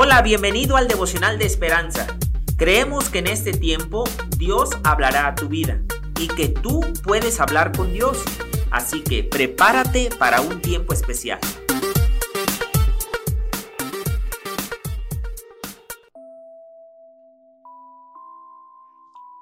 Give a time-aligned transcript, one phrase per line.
[0.00, 2.06] Hola, bienvenido al devocional de esperanza.
[2.56, 4.04] Creemos que en este tiempo
[4.36, 5.82] Dios hablará a tu vida
[6.20, 8.22] y que tú puedes hablar con Dios.
[8.70, 11.40] Así que prepárate para un tiempo especial.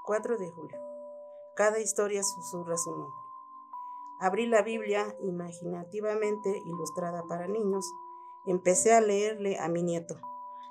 [0.07, 0.79] ...4 de julio...
[1.55, 3.13] ...cada historia susurra su nombre...
[4.21, 7.85] ...abrí la Biblia imaginativamente ilustrada para niños...
[8.47, 10.17] ...empecé a leerle a mi nieto...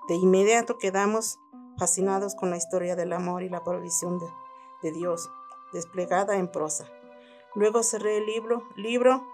[0.08, 1.40] De inmediato quedamos
[1.80, 5.32] fascinados con la historia del amor y la provisión de, Dios,
[5.74, 6.86] desplegada en prosa.
[7.56, 9.26] Luego cerré el libro, libro,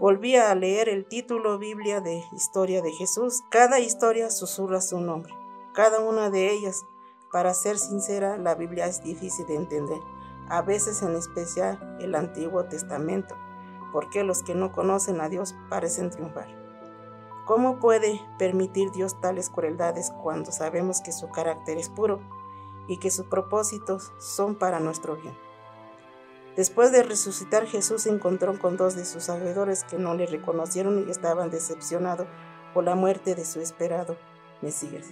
[0.00, 3.42] volví a leer el título Biblia de Historia de Jesús.
[3.50, 5.34] Cada historia susurra su nombre,
[5.74, 6.86] cada una de ellas.
[7.30, 10.00] Para ser sincera, la Biblia es difícil de entender,
[10.48, 13.36] a veces en especial el Antiguo Testamento,
[13.92, 16.63] porque los que no conocen a Dios parecen triunfar.
[17.44, 22.20] ¿Cómo puede permitir Dios tales crueldades cuando sabemos que su carácter es puro
[22.88, 25.36] y que sus propósitos son para nuestro bien?
[26.56, 31.04] Después de resucitar, Jesús se encontró con dos de sus seguidores que no le reconocieron
[31.06, 32.28] y estaban decepcionados
[32.72, 34.16] por la muerte de su esperado
[34.62, 35.08] Mesías.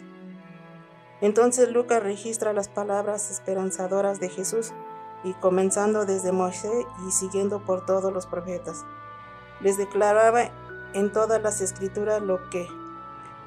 [1.21, 4.73] Entonces Lucas registra las palabras esperanzadoras de Jesús
[5.23, 8.85] y comenzando desde Moisés y siguiendo por todos los profetas.
[9.61, 10.51] Les declaraba
[10.95, 12.67] en todas las escrituras lo que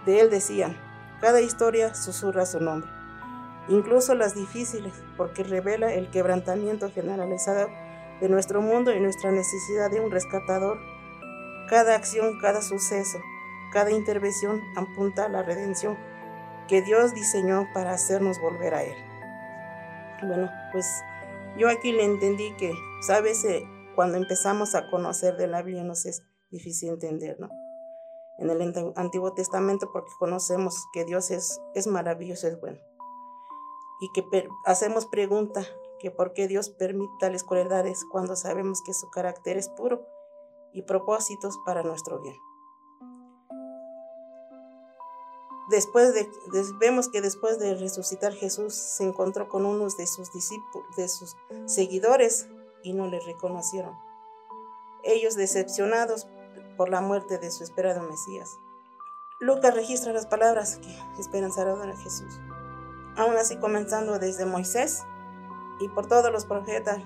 [0.06, 0.78] de él decían.
[1.22, 2.90] Cada historia susurra su nombre,
[3.68, 7.70] incluso las difíciles, porque revela el quebrantamiento generalizado
[8.20, 10.78] de nuestro mundo y nuestra necesidad de un rescatador.
[11.70, 13.18] Cada acción, cada suceso,
[13.72, 15.98] cada intervención apunta a la redención
[16.68, 18.96] que Dios diseñó para hacernos volver a Él.
[20.24, 20.86] Bueno, pues
[21.58, 26.06] yo aquí le entendí que, sabes, eh, cuando empezamos a conocer de la Biblia nos
[26.06, 26.24] es
[26.56, 27.50] difícil entender, ¿no?
[28.38, 32.80] En el Antiguo Testamento porque conocemos que Dios es, es maravilloso, es bueno.
[34.02, 34.26] Y que
[34.66, 35.64] hacemos pregunta
[36.00, 40.06] que por qué Dios permite tales crueldades cuando sabemos que su carácter es puro
[40.74, 42.36] y propósitos para nuestro bien.
[45.70, 46.30] Después de,
[46.80, 51.36] vemos que después de resucitar Jesús se encontró con unos de sus discípulos, de sus
[51.66, 52.48] seguidores
[52.84, 53.98] y no le reconocieron.
[55.04, 56.28] Ellos decepcionados
[56.78, 58.60] por la muerte de su esperado Mesías.
[59.40, 60.80] Lucas registra las palabras
[61.16, 62.40] que esperanzaron a Jesús.
[63.18, 65.04] Aún así, comenzando desde Moisés
[65.80, 67.00] y por todos los profetas,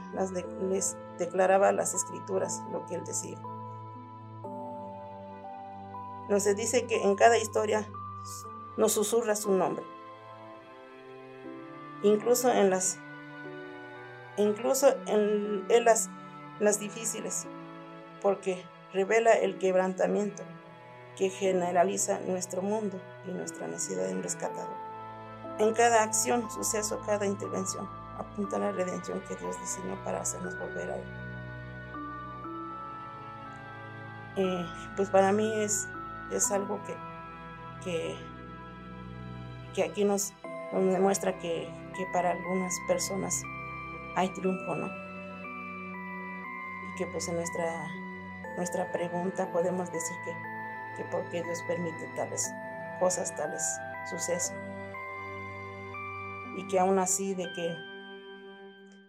[0.70, 3.40] les declaraba las escrituras lo que él decía.
[6.30, 7.88] Nos dice que en cada historia
[8.78, 9.84] nos susurra su nombre.
[12.04, 13.00] Incluso en las,
[14.38, 16.10] incluso en, las,
[16.60, 17.48] las difíciles,
[18.22, 18.64] porque
[18.94, 20.44] revela el quebrantamiento
[21.18, 24.78] que generaliza nuestro mundo y nuestra necesidad de un rescatador.
[25.60, 30.58] En cada acción, suceso, cada intervención apunta a la redención que Dios diseñó para hacernos
[30.58, 31.04] volver a Él.
[34.38, 35.90] Eh, pues para mí es,
[36.32, 36.96] es algo que,
[37.84, 38.16] que,
[39.74, 40.34] que aquí nos,
[40.72, 41.68] demuestra que,
[41.98, 43.42] que para algunas personas
[44.16, 44.88] hay triunfo, ¿no?
[44.88, 47.86] Y que pues en nuestra
[48.60, 52.52] nuestra pregunta podemos decir que, que Dios permite tales
[53.00, 53.64] cosas, tales
[54.10, 54.54] sucesos.
[56.58, 57.74] Y que aún así de que,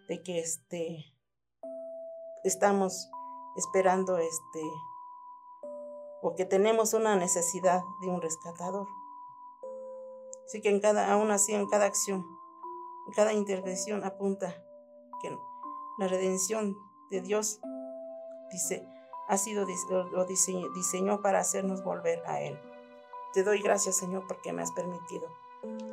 [0.06, 1.04] de que este,
[2.44, 3.10] estamos
[3.56, 4.62] esperando este,
[6.22, 8.86] o que tenemos una necesidad de un rescatador.
[10.44, 12.24] Así que en cada, aún así en cada acción,
[13.08, 14.54] en cada intervención apunta
[15.20, 15.36] que
[15.98, 16.76] la redención
[17.10, 17.60] de Dios
[18.52, 18.86] dice,
[19.30, 19.64] ha sido,
[20.10, 22.58] lo diseñó para hacernos volver a Él.
[23.32, 25.28] Te doy gracias, Señor, porque me has permitido,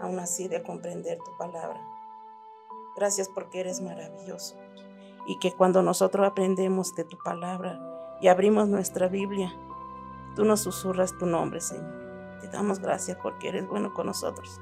[0.02, 1.80] aún así, de comprender tu palabra.
[2.96, 4.58] Gracias porque eres maravilloso.
[5.28, 7.80] Y que cuando nosotros aprendemos de tu palabra
[8.20, 9.54] y abrimos nuestra Biblia,
[10.36, 12.40] tú nos susurras tu nombre, Señor.
[12.42, 14.60] Te damos gracias porque eres bueno con nosotros.